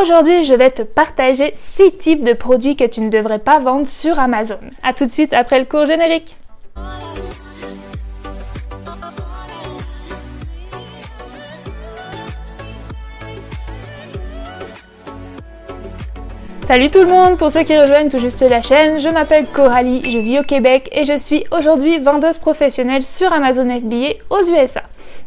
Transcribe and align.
Aujourd'hui, 0.00 0.42
je 0.42 0.54
vais 0.54 0.70
te 0.70 0.82
partager 0.82 1.52
6 1.54 1.98
types 1.98 2.24
de 2.24 2.32
produits 2.32 2.74
que 2.74 2.82
tu 2.82 3.00
ne 3.00 3.10
devrais 3.10 3.38
pas 3.38 3.60
vendre 3.60 3.86
sur 3.86 4.18
Amazon. 4.18 4.58
A 4.82 4.92
tout 4.92 5.06
de 5.06 5.12
suite 5.12 5.32
après 5.32 5.60
le 5.60 5.66
cours 5.66 5.86
générique. 5.86 6.34
Salut 16.66 16.90
tout 16.90 17.02
le 17.02 17.06
monde, 17.06 17.38
pour 17.38 17.52
ceux 17.52 17.62
qui 17.62 17.78
rejoignent 17.78 18.08
tout 18.08 18.18
juste 18.18 18.42
la 18.42 18.62
chaîne, 18.62 18.98
je 18.98 19.08
m'appelle 19.08 19.46
Coralie, 19.46 20.02
je 20.10 20.18
vis 20.18 20.40
au 20.40 20.42
Québec 20.42 20.88
et 20.90 21.04
je 21.04 21.16
suis 21.16 21.44
aujourd'hui 21.52 21.98
vendeuse 21.98 22.38
professionnelle 22.38 23.04
sur 23.04 23.32
Amazon 23.32 23.68
FBA 23.70 24.14
aux 24.30 24.42
USA. 24.50 24.82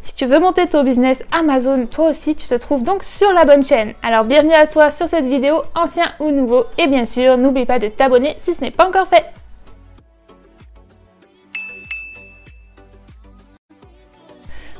Si 0.08 0.14
tu 0.14 0.24
veux 0.24 0.40
monter 0.40 0.66
ton 0.66 0.84
business 0.84 1.22
Amazon, 1.38 1.84
toi 1.84 2.08
aussi, 2.08 2.34
tu 2.34 2.48
te 2.48 2.54
trouves 2.54 2.82
donc 2.82 3.04
sur 3.04 3.30
la 3.34 3.44
bonne 3.44 3.62
chaîne. 3.62 3.92
Alors 4.02 4.24
bienvenue 4.24 4.54
à 4.54 4.66
toi 4.66 4.90
sur 4.90 5.06
cette 5.06 5.26
vidéo, 5.26 5.60
ancien 5.74 6.06
ou 6.18 6.30
nouveau, 6.30 6.64
et 6.78 6.86
bien 6.86 7.04
sûr, 7.04 7.36
n'oublie 7.36 7.66
pas 7.66 7.78
de 7.78 7.88
t'abonner 7.88 8.34
si 8.38 8.54
ce 8.54 8.62
n'est 8.62 8.70
pas 8.70 8.88
encore 8.88 9.06
fait. 9.06 9.26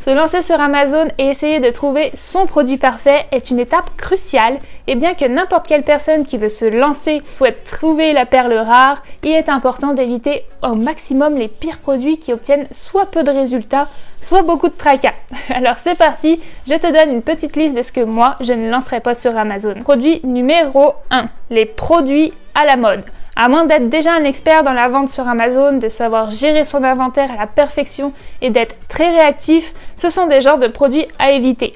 Se 0.09 0.15
lancer 0.15 0.41
sur 0.41 0.59
Amazon 0.59 1.05
et 1.19 1.27
essayer 1.27 1.61
de 1.61 1.69
trouver 1.69 2.13
son 2.15 2.47
produit 2.47 2.79
parfait 2.79 3.27
est 3.31 3.51
une 3.51 3.59
étape 3.59 3.95
cruciale 3.99 4.57
et 4.87 4.95
bien 4.95 5.13
que 5.13 5.27
n'importe 5.27 5.67
quelle 5.67 5.83
personne 5.83 6.23
qui 6.23 6.39
veut 6.39 6.49
se 6.49 6.65
lancer 6.65 7.21
souhaite 7.31 7.65
trouver 7.65 8.15
la 8.15 8.25
perle 8.25 8.55
rare, 8.55 9.03
il 9.23 9.33
est 9.33 9.51
important 9.51 9.93
d'éviter 9.93 10.45
au 10.63 10.77
maximum 10.77 11.37
les 11.37 11.49
pires 11.49 11.77
produits 11.77 12.19
qui 12.19 12.33
obtiennent 12.33 12.69
soit 12.71 13.11
peu 13.11 13.23
de 13.23 13.31
résultats, 13.31 13.87
soit 14.23 14.41
beaucoup 14.41 14.69
de 14.69 14.79
tracas. 14.79 15.13
Alors 15.51 15.77
c'est 15.77 15.99
parti, 15.99 16.41
je 16.67 16.77
te 16.77 16.91
donne 16.91 17.15
une 17.15 17.23
petite 17.23 17.55
liste 17.55 17.77
de 17.77 17.83
ce 17.83 17.93
que 17.93 18.01
moi 18.01 18.37
je 18.41 18.55
ne 18.55 18.71
lancerai 18.71 19.01
pas 19.01 19.15
sur 19.15 19.37
Amazon. 19.37 19.75
Produit 19.83 20.23
numéro 20.25 20.95
1, 21.11 21.27
les 21.51 21.67
produits 21.67 22.33
à 22.55 22.65
la 22.65 22.79
mode. 22.79 23.05
À 23.41 23.49
moins 23.49 23.67
d'être 23.67 23.89
déjà 23.89 24.15
un 24.15 24.25
expert 24.25 24.65
dans 24.65 24.73
la 24.73 24.89
vente 24.89 25.11
sur 25.11 25.29
Amazon, 25.29 25.75
de 25.75 25.89
savoir 25.89 26.33
gérer 26.33 26.65
son 26.65 26.83
inventaire 26.83 27.31
à 27.31 27.37
la 27.37 27.47
perfection 27.47 28.13
et 28.43 28.51
d'être 28.51 28.75
très 28.89 29.11
réactif, 29.11 29.75
ce 29.95 30.11
sont 30.11 30.27
des 30.27 30.43
genres 30.43 30.59
de 30.59 30.67
produits 30.67 31.07
à 31.21 31.31
éviter. 31.31 31.75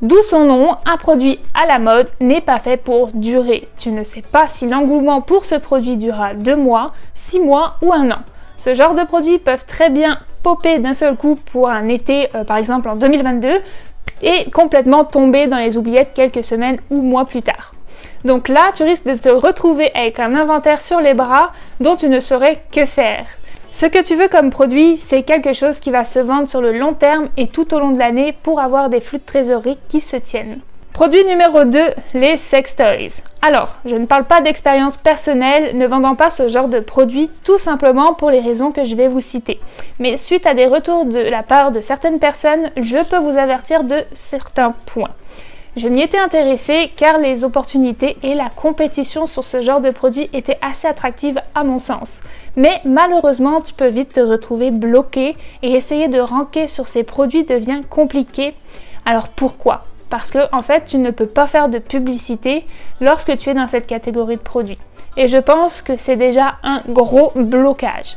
D'où 0.00 0.16
son 0.30 0.46
nom, 0.46 0.78
un 0.86 0.96
produit 0.96 1.38
à 1.52 1.66
la 1.66 1.78
mode 1.78 2.08
n'est 2.20 2.40
pas 2.40 2.58
fait 2.58 2.78
pour 2.78 3.08
durer. 3.08 3.68
Tu 3.76 3.90
ne 3.90 4.02
sais 4.02 4.22
pas 4.22 4.48
si 4.48 4.66
l'engouement 4.66 5.20
pour 5.20 5.44
ce 5.44 5.56
produit 5.56 5.98
durera 5.98 6.32
deux 6.32 6.56
mois, 6.56 6.94
six 7.12 7.38
mois 7.38 7.74
ou 7.82 7.92
un 7.92 8.10
an. 8.10 8.20
Ce 8.56 8.72
genre 8.72 8.94
de 8.94 9.04
produits 9.04 9.38
peuvent 9.38 9.66
très 9.66 9.90
bien 9.90 10.18
popper 10.42 10.78
d'un 10.78 10.94
seul 10.94 11.16
coup 11.16 11.36
pour 11.52 11.68
un 11.68 11.86
été, 11.88 12.34
euh, 12.34 12.44
par 12.44 12.56
exemple 12.56 12.88
en 12.88 12.96
2022, 12.96 13.50
et 14.22 14.50
complètement 14.52 15.04
tomber 15.04 15.48
dans 15.48 15.58
les 15.58 15.76
oubliettes 15.76 16.12
quelques 16.14 16.44
semaines 16.44 16.78
ou 16.88 17.02
mois 17.02 17.26
plus 17.26 17.42
tard. 17.42 17.74
Donc 18.24 18.48
là, 18.48 18.72
tu 18.74 18.82
risques 18.82 19.06
de 19.06 19.16
te 19.16 19.28
retrouver 19.28 19.90
avec 19.94 20.18
un 20.18 20.34
inventaire 20.34 20.80
sur 20.80 21.00
les 21.00 21.14
bras 21.14 21.52
dont 21.80 21.96
tu 21.96 22.08
ne 22.08 22.20
saurais 22.20 22.62
que 22.72 22.86
faire. 22.86 23.26
Ce 23.72 23.86
que 23.86 24.02
tu 24.02 24.14
veux 24.14 24.28
comme 24.28 24.50
produit, 24.50 24.96
c'est 24.96 25.24
quelque 25.24 25.52
chose 25.52 25.80
qui 25.80 25.90
va 25.90 26.04
se 26.04 26.20
vendre 26.20 26.48
sur 26.48 26.60
le 26.60 26.78
long 26.78 26.94
terme 26.94 27.28
et 27.36 27.48
tout 27.48 27.74
au 27.74 27.80
long 27.80 27.90
de 27.90 27.98
l'année 27.98 28.34
pour 28.42 28.60
avoir 28.60 28.88
des 28.88 29.00
flux 29.00 29.18
de 29.18 29.24
trésorerie 29.24 29.78
qui 29.88 30.00
se 30.00 30.16
tiennent. 30.16 30.60
Produit 30.94 31.24
numéro 31.24 31.64
2, 31.64 31.78
les 32.14 32.36
sex 32.36 32.76
toys. 32.76 33.20
Alors, 33.42 33.74
je 33.84 33.96
ne 33.96 34.06
parle 34.06 34.26
pas 34.26 34.40
d'expérience 34.40 34.96
personnelle 34.96 35.76
ne 35.76 35.88
vendant 35.88 36.14
pas 36.14 36.30
ce 36.30 36.46
genre 36.46 36.68
de 36.68 36.78
produit 36.78 37.32
tout 37.42 37.58
simplement 37.58 38.14
pour 38.14 38.30
les 38.30 38.38
raisons 38.38 38.70
que 38.70 38.84
je 38.84 38.94
vais 38.94 39.08
vous 39.08 39.20
citer. 39.20 39.58
Mais 39.98 40.16
suite 40.16 40.46
à 40.46 40.54
des 40.54 40.66
retours 40.66 41.04
de 41.04 41.18
la 41.18 41.42
part 41.42 41.72
de 41.72 41.80
certaines 41.80 42.20
personnes, 42.20 42.70
je 42.76 43.04
peux 43.04 43.18
vous 43.18 43.36
avertir 43.36 43.82
de 43.82 44.04
certains 44.12 44.72
points. 44.86 45.10
Je 45.76 45.88
m'y 45.88 46.02
étais 46.02 46.18
intéressée 46.18 46.92
car 46.94 47.18
les 47.18 47.42
opportunités 47.42 48.16
et 48.22 48.36
la 48.36 48.48
compétition 48.48 49.26
sur 49.26 49.42
ce 49.42 49.60
genre 49.60 49.80
de 49.80 49.90
produit 49.90 50.30
étaient 50.32 50.58
assez 50.62 50.86
attractives 50.86 51.40
à 51.56 51.64
mon 51.64 51.80
sens. 51.80 52.20
Mais 52.54 52.80
malheureusement, 52.84 53.60
tu 53.60 53.74
peux 53.74 53.88
vite 53.88 54.12
te 54.12 54.20
retrouver 54.20 54.70
bloqué 54.70 55.34
et 55.62 55.72
essayer 55.72 56.06
de 56.06 56.20
ranker 56.20 56.68
sur 56.68 56.86
ces 56.86 57.02
produits 57.02 57.42
devient 57.42 57.80
compliqué. 57.90 58.54
Alors 59.04 59.26
pourquoi? 59.26 59.84
Parce 60.10 60.30
que 60.30 60.46
en 60.52 60.62
fait, 60.62 60.84
tu 60.84 60.98
ne 60.98 61.10
peux 61.10 61.26
pas 61.26 61.48
faire 61.48 61.68
de 61.68 61.78
publicité 61.78 62.64
lorsque 63.00 63.36
tu 63.36 63.50
es 63.50 63.54
dans 63.54 63.66
cette 63.66 63.88
catégorie 63.88 64.36
de 64.36 64.42
produits. 64.42 64.78
Et 65.16 65.26
je 65.26 65.38
pense 65.38 65.82
que 65.82 65.96
c'est 65.96 66.14
déjà 66.14 66.54
un 66.62 66.82
gros 66.88 67.32
blocage. 67.34 68.16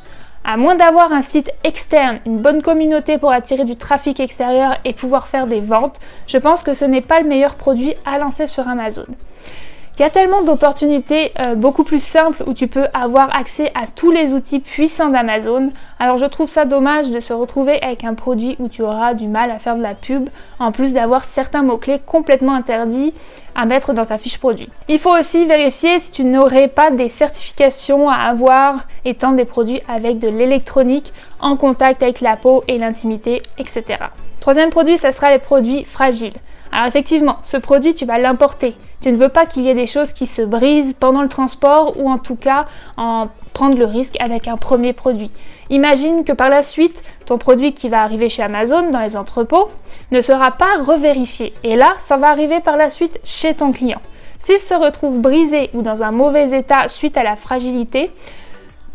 À 0.49 0.55
moins 0.55 0.75
d'avoir 0.75 1.11
un 1.11 1.23
site 1.23 1.51
externe, 1.65 2.21
une 2.25 2.37
bonne 2.37 2.61
communauté 2.61 3.17
pour 3.17 3.33
attirer 3.33 3.65
du 3.65 3.75
trafic 3.75 4.21
extérieur 4.21 4.77
et 4.85 4.93
pouvoir 4.93 5.27
faire 5.27 5.45
des 5.45 5.59
ventes, 5.59 5.99
je 6.25 6.37
pense 6.37 6.63
que 6.63 6.73
ce 6.73 6.85
n'est 6.85 7.01
pas 7.01 7.19
le 7.19 7.27
meilleur 7.27 7.55
produit 7.55 7.95
à 8.05 8.17
lancer 8.17 8.47
sur 8.47 8.65
Amazon. 8.65 9.07
Il 9.97 10.03
y 10.03 10.05
a 10.05 10.11
tellement 10.11 10.43
d'opportunités 10.43 11.31
euh, 11.39 11.55
beaucoup 11.55 11.83
plus 11.83 12.03
simples 12.03 12.43
où 12.45 12.53
tu 12.53 12.67
peux 12.67 12.85
avoir 12.93 13.35
accès 13.35 13.71
à 13.73 13.87
tous 13.87 14.11
les 14.11 14.33
outils 14.35 14.59
puissants 14.59 15.09
d'Amazon. 15.09 15.71
Alors 15.97 16.17
je 16.17 16.25
trouve 16.27 16.47
ça 16.47 16.65
dommage 16.65 17.09
de 17.09 17.19
se 17.19 17.33
retrouver 17.33 17.81
avec 17.81 18.03
un 18.03 18.13
produit 18.13 18.55
où 18.59 18.67
tu 18.67 18.83
auras 18.83 19.15
du 19.15 19.27
mal 19.27 19.49
à 19.49 19.57
faire 19.57 19.75
de 19.75 19.81
la 19.81 19.95
pub, 19.95 20.29
en 20.59 20.71
plus 20.71 20.93
d'avoir 20.93 21.23
certains 21.23 21.63
mots-clés 21.63 21.99
complètement 22.05 22.53
interdits 22.53 23.11
à 23.55 23.65
mettre 23.65 23.93
dans 23.93 24.05
ta 24.05 24.19
fiche 24.19 24.37
produit. 24.37 24.69
Il 24.87 24.99
faut 24.99 25.17
aussi 25.17 25.45
vérifier 25.45 25.97
si 25.97 26.11
tu 26.11 26.25
n'aurais 26.25 26.67
pas 26.67 26.91
des 26.91 27.09
certifications 27.09 28.07
à 28.07 28.17
avoir 28.17 28.85
étant 29.03 29.31
des 29.31 29.45
produits 29.45 29.81
avec 29.87 30.19
de 30.19 30.27
l'électronique 30.27 31.11
en 31.39 31.57
contact 31.57 32.03
avec 32.03 32.21
la 32.21 32.37
peau 32.37 32.63
et 32.67 32.77
l'intimité, 32.77 33.41
etc. 33.57 33.97
Troisième 34.41 34.69
produit, 34.69 34.99
ça 34.99 35.11
sera 35.11 35.31
les 35.31 35.39
produits 35.39 35.85
fragiles. 35.85 36.33
Alors 36.71 36.87
effectivement, 36.87 37.37
ce 37.43 37.57
produit, 37.57 37.93
tu 37.93 38.05
vas 38.05 38.17
l'importer. 38.17 38.75
Tu 39.01 39.11
ne 39.11 39.17
veux 39.17 39.29
pas 39.29 39.45
qu'il 39.45 39.63
y 39.63 39.69
ait 39.69 39.75
des 39.75 39.87
choses 39.87 40.11
qui 40.11 40.25
se 40.25 40.41
brisent 40.41 40.95
pendant 40.99 41.21
le 41.21 41.29
transport 41.29 41.99
ou 41.99 42.09
en 42.09 42.17
tout 42.17 42.35
cas 42.35 42.65
en 42.97 43.27
prendre 43.53 43.77
le 43.77 43.85
risque 43.85 44.15
avec 44.19 44.47
un 44.47 44.57
premier 44.57 44.93
produit. 44.93 45.31
Imagine 45.69 46.23
que 46.23 46.31
par 46.31 46.49
la 46.49 46.63
suite, 46.63 47.03
ton 47.25 47.37
produit 47.37 47.73
qui 47.73 47.89
va 47.89 48.01
arriver 48.01 48.29
chez 48.29 48.41
Amazon 48.41 48.89
dans 48.89 49.01
les 49.01 49.15
entrepôts 49.15 49.69
ne 50.11 50.21
sera 50.21 50.51
pas 50.51 50.81
revérifié. 50.83 51.53
Et 51.63 51.75
là, 51.75 51.95
ça 51.99 52.17
va 52.17 52.29
arriver 52.29 52.59
par 52.59 52.77
la 52.77 52.89
suite 52.89 53.19
chez 53.23 53.53
ton 53.53 53.71
client. 53.71 54.01
S'il 54.39 54.59
se 54.59 54.73
retrouve 54.73 55.19
brisé 55.19 55.69
ou 55.73 55.81
dans 55.81 56.03
un 56.03 56.11
mauvais 56.11 56.57
état 56.57 56.87
suite 56.87 57.17
à 57.17 57.23
la 57.23 57.35
fragilité, 57.35 58.11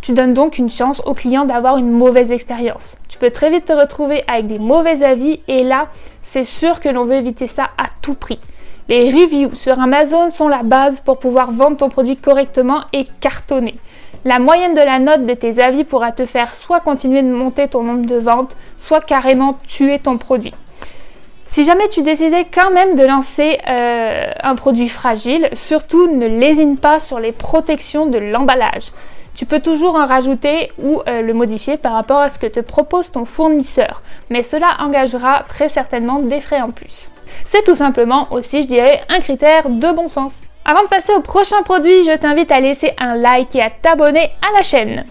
tu 0.02 0.12
donnes 0.12 0.34
donc 0.34 0.58
une 0.58 0.68
chance 0.68 1.00
au 1.06 1.14
client 1.14 1.44
d'avoir 1.44 1.78
une 1.78 1.90
mauvaise 1.90 2.32
expérience. 2.32 2.96
Tu 3.08 3.18
peux 3.18 3.30
très 3.30 3.50
vite 3.50 3.66
te 3.66 3.72
retrouver 3.72 4.24
avec 4.26 4.48
des 4.48 4.58
mauvais 4.58 5.02
avis 5.04 5.40
et 5.48 5.62
là, 5.62 5.88
c'est 6.22 6.44
sûr 6.44 6.80
que 6.80 6.88
l'on 6.88 7.04
veut 7.04 7.14
éviter 7.14 7.46
ça 7.46 7.70
à 7.78 7.86
tout 8.02 8.14
prix. 8.14 8.40
Les 8.88 9.10
reviews 9.10 9.54
sur 9.54 9.78
Amazon 9.80 10.30
sont 10.30 10.48
la 10.48 10.64
base 10.64 11.00
pour 11.00 11.18
pouvoir 11.18 11.52
vendre 11.52 11.76
ton 11.76 11.88
produit 11.88 12.16
correctement 12.16 12.82
et 12.92 13.04
cartonner. 13.20 13.76
La 14.24 14.40
moyenne 14.40 14.74
de 14.74 14.80
la 14.80 14.98
note 14.98 15.24
de 15.24 15.34
tes 15.34 15.62
avis 15.62 15.84
pourra 15.84 16.10
te 16.10 16.26
faire 16.26 16.52
soit 16.52 16.80
continuer 16.80 17.22
de 17.22 17.32
monter 17.32 17.68
ton 17.68 17.84
nombre 17.84 18.06
de 18.06 18.16
ventes, 18.16 18.56
soit 18.76 19.00
carrément 19.00 19.58
tuer 19.68 20.00
ton 20.00 20.18
produit. 20.18 20.52
Si 21.46 21.64
jamais 21.64 21.88
tu 21.88 22.02
décidais 22.02 22.46
quand 22.52 22.70
même 22.70 22.96
de 22.96 23.04
lancer 23.04 23.58
euh, 23.68 24.24
un 24.42 24.54
produit 24.56 24.88
fragile, 24.88 25.48
surtout 25.52 26.08
ne 26.08 26.26
lésine 26.26 26.76
pas 26.76 26.98
sur 26.98 27.20
les 27.20 27.32
protections 27.32 28.06
de 28.06 28.18
l'emballage. 28.18 28.90
Tu 29.34 29.46
peux 29.46 29.60
toujours 29.60 29.94
en 29.94 30.06
rajouter 30.06 30.72
ou 30.78 31.00
euh, 31.08 31.22
le 31.22 31.32
modifier 31.32 31.76
par 31.78 31.92
rapport 31.92 32.18
à 32.18 32.28
ce 32.28 32.38
que 32.38 32.46
te 32.46 32.60
propose 32.60 33.10
ton 33.10 33.24
fournisseur, 33.24 34.02
mais 34.28 34.42
cela 34.42 34.76
engagera 34.80 35.44
très 35.48 35.68
certainement 35.68 36.18
des 36.18 36.40
frais 36.40 36.60
en 36.60 36.70
plus. 36.70 37.10
C'est 37.46 37.64
tout 37.64 37.76
simplement 37.76 38.28
aussi, 38.30 38.62
je 38.62 38.66
dirais, 38.66 39.02
un 39.08 39.20
critère 39.20 39.70
de 39.70 39.92
bon 39.92 40.08
sens. 40.08 40.34
Avant 40.64 40.82
de 40.82 40.88
passer 40.88 41.12
au 41.14 41.20
prochain 41.20 41.62
produit, 41.62 42.04
je 42.04 42.16
t'invite 42.16 42.52
à 42.52 42.60
laisser 42.60 42.92
un 42.98 43.16
like 43.16 43.56
et 43.56 43.62
à 43.62 43.70
t'abonner 43.70 44.30
à 44.42 44.56
la 44.56 44.62
chaîne. 44.62 45.04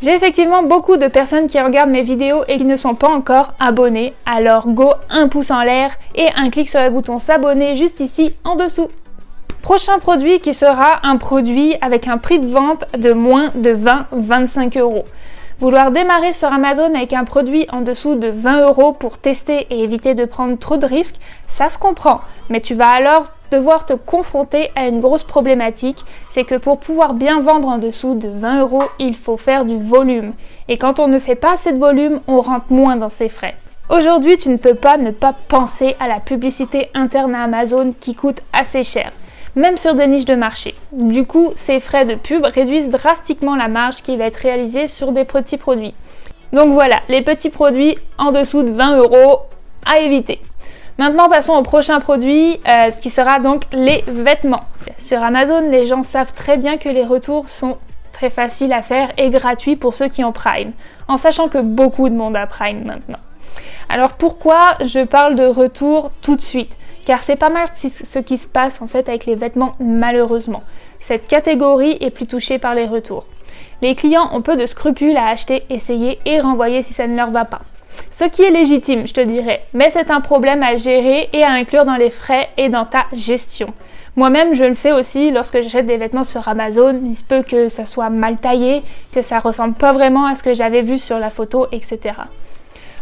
J'ai 0.00 0.14
effectivement 0.14 0.62
beaucoup 0.62 0.96
de 0.96 1.08
personnes 1.08 1.46
qui 1.46 1.60
regardent 1.60 1.90
mes 1.90 2.02
vidéos 2.02 2.44
et 2.48 2.56
qui 2.56 2.64
ne 2.64 2.76
sont 2.76 2.94
pas 2.94 3.08
encore 3.08 3.52
abonnés, 3.60 4.12
alors 4.26 4.66
go 4.68 4.92
un 5.08 5.28
pouce 5.28 5.50
en 5.50 5.62
l'air 5.62 5.92
et 6.14 6.26
un 6.36 6.50
clic 6.50 6.68
sur 6.68 6.80
le 6.82 6.90
bouton 6.90 7.18
s'abonner 7.18 7.76
juste 7.76 8.00
ici 8.00 8.34
en 8.44 8.56
dessous. 8.56 8.88
Prochain 9.64 9.98
produit 9.98 10.40
qui 10.40 10.52
sera 10.52 11.00
un 11.04 11.16
produit 11.16 11.74
avec 11.80 12.06
un 12.06 12.18
prix 12.18 12.38
de 12.38 12.46
vente 12.46 12.84
de 12.98 13.14
moins 13.14 13.48
de 13.54 13.70
20-25 13.70 14.78
euros. 14.78 15.06
Vouloir 15.58 15.90
démarrer 15.90 16.34
sur 16.34 16.52
Amazon 16.52 16.94
avec 16.94 17.14
un 17.14 17.24
produit 17.24 17.66
en 17.72 17.80
dessous 17.80 18.14
de 18.14 18.28
20 18.28 18.66
euros 18.66 18.92
pour 18.92 19.16
tester 19.16 19.66
et 19.70 19.82
éviter 19.82 20.12
de 20.12 20.26
prendre 20.26 20.58
trop 20.58 20.76
de 20.76 20.84
risques, 20.84 21.16
ça 21.48 21.70
se 21.70 21.78
comprend. 21.78 22.20
Mais 22.50 22.60
tu 22.60 22.74
vas 22.74 22.90
alors 22.90 23.30
devoir 23.52 23.86
te 23.86 23.94
confronter 23.94 24.68
à 24.76 24.86
une 24.86 25.00
grosse 25.00 25.22
problématique, 25.22 26.04
c'est 26.28 26.44
que 26.44 26.56
pour 26.56 26.78
pouvoir 26.78 27.14
bien 27.14 27.40
vendre 27.40 27.68
en 27.68 27.78
dessous 27.78 28.16
de 28.16 28.28
20 28.28 28.60
euros, 28.60 28.84
il 28.98 29.16
faut 29.16 29.38
faire 29.38 29.64
du 29.64 29.78
volume. 29.78 30.34
Et 30.68 30.76
quand 30.76 31.00
on 31.00 31.08
ne 31.08 31.18
fait 31.18 31.36
pas 31.36 31.54
assez 31.54 31.72
de 31.72 31.78
volume, 31.78 32.20
on 32.28 32.42
rentre 32.42 32.70
moins 32.70 32.96
dans 32.96 33.08
ses 33.08 33.30
frais. 33.30 33.56
Aujourd'hui, 33.88 34.36
tu 34.36 34.50
ne 34.50 34.58
peux 34.58 34.74
pas 34.74 34.98
ne 34.98 35.10
pas 35.10 35.34
penser 35.48 35.94
à 36.00 36.06
la 36.06 36.20
publicité 36.20 36.90
interne 36.92 37.34
à 37.34 37.44
Amazon 37.44 37.92
qui 37.98 38.14
coûte 38.14 38.42
assez 38.52 38.84
cher 38.84 39.10
même 39.56 39.76
sur 39.76 39.94
des 39.94 40.06
niches 40.06 40.24
de 40.24 40.34
marché. 40.34 40.74
Du 40.92 41.26
coup, 41.26 41.52
ces 41.56 41.80
frais 41.80 42.04
de 42.04 42.14
pub 42.14 42.44
réduisent 42.44 42.88
drastiquement 42.88 43.56
la 43.56 43.68
marge 43.68 44.02
qui 44.02 44.16
va 44.16 44.24
être 44.24 44.36
réalisée 44.36 44.88
sur 44.88 45.12
des 45.12 45.24
petits 45.24 45.58
produits. 45.58 45.94
Donc 46.52 46.72
voilà, 46.72 47.00
les 47.08 47.22
petits 47.22 47.50
produits 47.50 47.98
en 48.18 48.32
dessous 48.32 48.62
de 48.62 48.70
20 48.70 48.98
euros 48.98 49.40
à 49.86 49.98
éviter. 49.98 50.40
Maintenant, 50.98 51.28
passons 51.28 51.54
au 51.54 51.62
prochain 51.62 51.98
produit 51.98 52.60
euh, 52.68 52.90
qui 52.92 53.10
sera 53.10 53.40
donc 53.40 53.64
les 53.72 54.04
vêtements. 54.06 54.64
Sur 54.98 55.22
Amazon, 55.22 55.68
les 55.70 55.86
gens 55.86 56.04
savent 56.04 56.32
très 56.32 56.56
bien 56.56 56.76
que 56.76 56.88
les 56.88 57.04
retours 57.04 57.48
sont 57.48 57.78
très 58.12 58.30
faciles 58.30 58.72
à 58.72 58.80
faire 58.80 59.10
et 59.18 59.30
gratuits 59.30 59.74
pour 59.74 59.94
ceux 59.94 60.08
qui 60.08 60.22
ont 60.22 60.30
Prime, 60.30 60.72
en 61.08 61.16
sachant 61.16 61.48
que 61.48 61.58
beaucoup 61.58 62.08
de 62.08 62.14
monde 62.14 62.36
a 62.36 62.46
Prime 62.46 62.84
maintenant. 62.84 63.18
Alors 63.88 64.12
pourquoi 64.12 64.76
je 64.84 65.04
parle 65.04 65.34
de 65.34 65.44
retour 65.44 66.12
tout 66.22 66.36
de 66.36 66.40
suite? 66.40 66.72
Car 67.04 67.22
c'est 67.22 67.36
pas 67.36 67.50
mal 67.50 67.68
ce 67.74 68.18
qui 68.18 68.38
se 68.38 68.46
passe 68.46 68.80
en 68.80 68.86
fait 68.86 69.08
avec 69.08 69.26
les 69.26 69.34
vêtements 69.34 69.74
malheureusement. 69.78 70.62
Cette 71.00 71.28
catégorie 71.28 71.98
est 72.00 72.10
plus 72.10 72.26
touchée 72.26 72.58
par 72.58 72.74
les 72.74 72.86
retours. 72.86 73.26
Les 73.82 73.94
clients 73.94 74.30
ont 74.32 74.42
peu 74.42 74.56
de 74.56 74.66
scrupules 74.66 75.16
à 75.16 75.28
acheter, 75.28 75.64
essayer 75.68 76.18
et 76.24 76.40
renvoyer 76.40 76.82
si 76.82 76.92
ça 76.94 77.06
ne 77.06 77.16
leur 77.16 77.30
va 77.30 77.44
pas. 77.44 77.60
Ce 78.10 78.24
qui 78.24 78.42
est 78.42 78.50
légitime, 78.50 79.06
je 79.06 79.14
te 79.14 79.20
dirais, 79.20 79.62
mais 79.72 79.90
c'est 79.90 80.10
un 80.10 80.20
problème 80.20 80.62
à 80.62 80.76
gérer 80.76 81.28
et 81.32 81.42
à 81.42 81.50
inclure 81.50 81.84
dans 81.84 81.96
les 81.96 82.10
frais 82.10 82.48
et 82.56 82.68
dans 82.68 82.86
ta 82.86 83.06
gestion. 83.12 83.72
Moi-même, 84.16 84.54
je 84.54 84.64
le 84.64 84.74
fais 84.74 84.92
aussi 84.92 85.32
lorsque 85.32 85.60
j'achète 85.60 85.86
des 85.86 85.96
vêtements 85.96 86.24
sur 86.24 86.46
Amazon. 86.46 87.00
Il 87.04 87.16
se 87.16 87.24
peut 87.24 87.42
que 87.42 87.68
ça 87.68 87.84
soit 87.84 88.10
mal 88.10 88.36
taillé, 88.36 88.82
que 89.12 89.22
ça 89.22 89.40
ressemble 89.40 89.74
pas 89.74 89.92
vraiment 89.92 90.26
à 90.26 90.36
ce 90.36 90.44
que 90.44 90.54
j'avais 90.54 90.82
vu 90.82 90.98
sur 90.98 91.18
la 91.18 91.30
photo, 91.30 91.66
etc. 91.72 92.14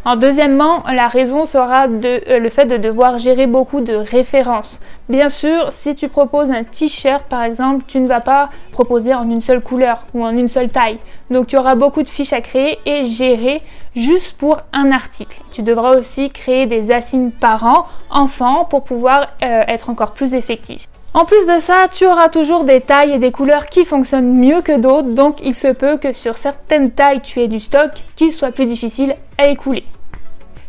En 0.04 0.16
deuxièmement, 0.16 0.82
la 0.92 1.06
raison 1.06 1.46
sera 1.46 1.86
euh, 1.86 2.38
le 2.40 2.48
fait 2.48 2.64
de 2.64 2.76
devoir 2.76 3.20
gérer 3.20 3.46
beaucoup 3.46 3.80
de 3.80 3.94
références. 3.94 4.80
Bien 5.08 5.28
sûr, 5.28 5.70
si 5.70 5.94
tu 5.94 6.08
proposes 6.08 6.50
un 6.50 6.64
t-shirt 6.64 7.24
par 7.28 7.44
exemple, 7.44 7.84
tu 7.86 8.00
ne 8.00 8.08
vas 8.08 8.20
pas 8.20 8.48
proposer 8.72 9.14
en 9.14 9.30
une 9.30 9.40
seule 9.40 9.60
couleur 9.60 10.04
ou 10.12 10.24
en 10.24 10.30
une 10.30 10.48
seule 10.48 10.72
taille. 10.72 10.98
Donc 11.30 11.46
tu 11.46 11.56
auras 11.56 11.76
beaucoup 11.76 12.02
de 12.02 12.10
fiches 12.10 12.32
à 12.32 12.40
créer 12.40 12.80
et 12.84 13.04
gérer 13.04 13.62
juste 13.94 14.36
pour 14.38 14.58
un 14.72 14.90
article. 14.90 15.40
Tu 15.52 15.62
devras 15.62 15.96
aussi 15.96 16.30
créer 16.30 16.66
des 16.66 16.90
assignes 16.90 17.30
parents, 17.30 17.84
enfants 18.10 18.64
pour 18.64 18.82
pouvoir 18.82 19.28
euh, 19.44 19.62
être 19.68 19.88
encore 19.88 20.14
plus 20.14 20.34
effectif. 20.34 20.88
En 21.14 21.26
plus 21.26 21.44
de 21.46 21.60
ça, 21.60 21.88
tu 21.92 22.06
auras 22.06 22.30
toujours 22.30 22.64
des 22.64 22.80
tailles 22.80 23.12
et 23.12 23.18
des 23.18 23.32
couleurs 23.32 23.66
qui 23.66 23.84
fonctionnent 23.84 24.32
mieux 24.32 24.62
que 24.62 24.78
d'autres, 24.78 25.10
donc 25.10 25.44
il 25.44 25.54
se 25.54 25.68
peut 25.68 25.98
que 25.98 26.14
sur 26.14 26.38
certaines 26.38 26.90
tailles 26.90 27.20
tu 27.20 27.40
aies 27.40 27.48
du 27.48 27.60
stock 27.60 27.90
qui 28.16 28.32
soit 28.32 28.50
plus 28.50 28.64
difficile 28.64 29.16
à 29.36 29.48
écouler. 29.48 29.84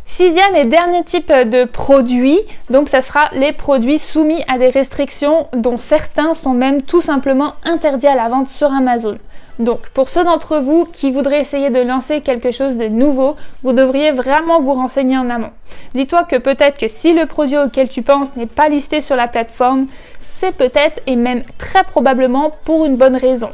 Sixième 0.06 0.54
et 0.54 0.66
dernier 0.66 1.02
type 1.02 1.32
de 1.32 1.64
produits, 1.64 2.38
donc 2.68 2.90
ça 2.90 3.00
sera 3.00 3.30
les 3.32 3.52
produits 3.52 3.98
soumis 3.98 4.44
à 4.48 4.58
des 4.58 4.68
restrictions 4.68 5.48
dont 5.54 5.78
certains 5.78 6.34
sont 6.34 6.52
même 6.52 6.82
tout 6.82 7.00
simplement 7.00 7.54
interdits 7.64 8.06
à 8.06 8.14
la 8.14 8.28
vente 8.28 8.50
sur 8.50 8.70
Amazon. 8.70 9.18
Donc 9.58 9.88
pour 9.90 10.08
ceux 10.08 10.22
d'entre 10.22 10.58
vous 10.58 10.84
qui 10.84 11.10
voudraient 11.10 11.40
essayer 11.40 11.70
de 11.70 11.80
lancer 11.80 12.20
quelque 12.20 12.50
chose 12.50 12.76
de 12.76 12.86
nouveau, 12.86 13.36
vous 13.62 13.72
devriez 13.72 14.12
vraiment 14.12 14.60
vous 14.60 14.74
renseigner 14.74 15.16
en 15.16 15.30
amont. 15.30 15.52
Dis-toi 15.94 16.24
que 16.24 16.36
peut-être 16.36 16.78
que 16.78 16.88
si 16.88 17.14
le 17.14 17.24
produit 17.24 17.58
auquel 17.58 17.88
tu 17.88 18.02
penses 18.02 18.36
n'est 18.36 18.46
pas 18.46 18.68
listé 18.68 19.00
sur 19.00 19.16
la 19.16 19.26
plateforme, 19.26 19.86
c'est 20.20 20.54
peut-être 20.54 21.00
et 21.06 21.16
même 21.16 21.44
très 21.56 21.82
probablement 21.82 22.52
pour 22.64 22.84
une 22.84 22.96
bonne 22.96 23.16
raison. 23.16 23.50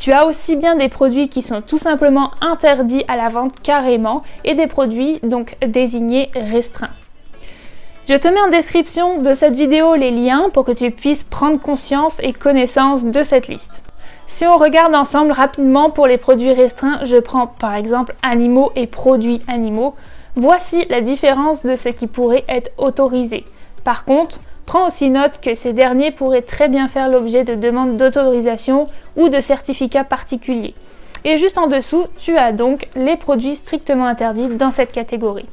Tu 0.00 0.12
as 0.12 0.26
aussi 0.26 0.56
bien 0.56 0.76
des 0.76 0.88
produits 0.88 1.28
qui 1.28 1.42
sont 1.42 1.60
tout 1.60 1.76
simplement 1.76 2.30
interdits 2.40 3.04
à 3.06 3.16
la 3.16 3.28
vente 3.28 3.60
carrément 3.62 4.22
et 4.44 4.54
des 4.54 4.66
produits 4.66 5.20
donc 5.22 5.56
désignés 5.60 6.30
restreints. 6.34 6.94
Je 8.08 8.14
te 8.14 8.26
mets 8.26 8.40
en 8.40 8.48
description 8.48 9.20
de 9.20 9.34
cette 9.34 9.54
vidéo 9.54 9.94
les 9.96 10.10
liens 10.10 10.48
pour 10.54 10.64
que 10.64 10.72
tu 10.72 10.90
puisses 10.90 11.22
prendre 11.22 11.60
conscience 11.60 12.18
et 12.22 12.32
connaissance 12.32 13.04
de 13.04 13.22
cette 13.22 13.46
liste. 13.46 13.82
Si 14.26 14.46
on 14.46 14.56
regarde 14.56 14.94
ensemble 14.94 15.32
rapidement 15.32 15.90
pour 15.90 16.06
les 16.06 16.16
produits 16.16 16.54
restreints, 16.54 17.04
je 17.04 17.18
prends 17.18 17.46
par 17.46 17.74
exemple 17.74 18.14
animaux 18.22 18.72
et 18.76 18.86
produits 18.86 19.42
animaux. 19.48 19.94
Voici 20.34 20.86
la 20.88 21.02
différence 21.02 21.62
de 21.62 21.76
ce 21.76 21.90
qui 21.90 22.06
pourrait 22.06 22.44
être 22.48 22.70
autorisé. 22.78 23.44
Par 23.84 24.06
contre, 24.06 24.38
prends 24.70 24.86
aussi 24.86 25.10
note 25.10 25.40
que 25.42 25.56
ces 25.56 25.72
derniers 25.72 26.12
pourraient 26.12 26.42
très 26.42 26.68
bien 26.68 26.86
faire 26.86 27.08
l'objet 27.08 27.42
de 27.42 27.56
demandes 27.56 27.96
d'autorisation 27.96 28.86
ou 29.16 29.28
de 29.28 29.40
certificats 29.40 30.04
particuliers. 30.04 30.74
Et 31.24 31.38
juste 31.38 31.58
en 31.58 31.66
dessous, 31.66 32.04
tu 32.20 32.36
as 32.38 32.52
donc 32.52 32.86
les 32.94 33.16
produits 33.16 33.56
strictement 33.56 34.06
interdits 34.06 34.46
dans 34.46 34.70
cette 34.70 34.92
catégorie. 34.92 35.48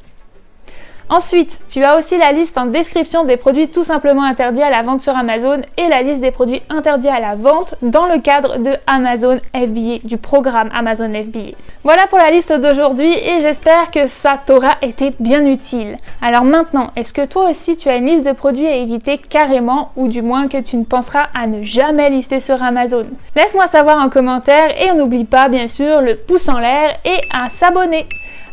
Ensuite, 1.10 1.58
tu 1.70 1.82
as 1.84 1.98
aussi 1.98 2.18
la 2.18 2.32
liste 2.32 2.58
en 2.58 2.66
description 2.66 3.24
des 3.24 3.38
produits 3.38 3.68
tout 3.68 3.82
simplement 3.82 4.24
interdits 4.24 4.62
à 4.62 4.68
la 4.68 4.82
vente 4.82 5.00
sur 5.00 5.16
Amazon 5.16 5.62
et 5.78 5.88
la 5.88 6.02
liste 6.02 6.20
des 6.20 6.30
produits 6.30 6.60
interdits 6.68 7.08
à 7.08 7.18
la 7.18 7.34
vente 7.34 7.76
dans 7.80 8.04
le 8.04 8.20
cadre 8.20 8.58
de 8.58 8.72
Amazon 8.86 9.38
FBA, 9.54 10.00
du 10.04 10.18
programme 10.18 10.68
Amazon 10.74 11.10
FBA. 11.10 11.56
Voilà 11.82 12.06
pour 12.08 12.18
la 12.18 12.30
liste 12.30 12.52
d'aujourd'hui 12.52 13.10
et 13.10 13.40
j'espère 13.40 13.90
que 13.90 14.06
ça 14.06 14.38
t'aura 14.44 14.72
été 14.82 15.14
bien 15.18 15.46
utile. 15.46 15.96
Alors 16.20 16.44
maintenant, 16.44 16.90
est-ce 16.94 17.14
que 17.14 17.24
toi 17.24 17.48
aussi 17.48 17.78
tu 17.78 17.88
as 17.88 17.96
une 17.96 18.06
liste 18.06 18.26
de 18.26 18.32
produits 18.32 18.66
à 18.66 18.76
éviter 18.76 19.16
carrément 19.16 19.92
ou 19.96 20.08
du 20.08 20.20
moins 20.20 20.46
que 20.46 20.60
tu 20.60 20.76
ne 20.76 20.84
penseras 20.84 21.28
à 21.34 21.46
ne 21.46 21.62
jamais 21.62 22.10
lister 22.10 22.40
sur 22.40 22.62
Amazon? 22.62 23.06
Laisse-moi 23.34 23.66
savoir 23.68 23.96
en 24.04 24.10
commentaire 24.10 24.70
et 24.78 24.92
n'oublie 24.92 25.24
pas 25.24 25.48
bien 25.48 25.68
sûr 25.68 26.02
le 26.02 26.16
pouce 26.16 26.50
en 26.50 26.58
l'air 26.58 26.98
et 27.06 27.18
à 27.34 27.48
s'abonner. 27.48 28.06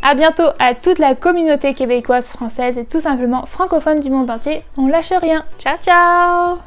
A 0.08 0.14
bientôt 0.14 0.50
à 0.60 0.76
toute 0.76 1.00
la 1.00 1.16
communauté 1.16 1.74
québécoise, 1.74 2.28
française 2.28 2.78
et 2.78 2.86
tout 2.86 3.00
simplement 3.00 3.48
francophone 3.48 4.02
du 4.02 4.12
monde 4.12 4.30
entier. 4.30 4.62
On 4.78 4.86
lâche 4.86 5.12
rien. 5.20 5.44
Ciao 5.58 5.78
ciao 5.80 6.60